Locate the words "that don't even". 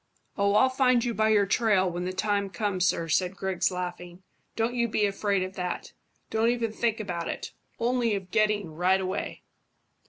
5.57-6.71